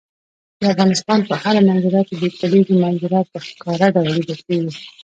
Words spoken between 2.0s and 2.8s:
کې د کلیزو